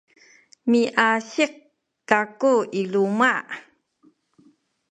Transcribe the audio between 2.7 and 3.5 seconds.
i luma’.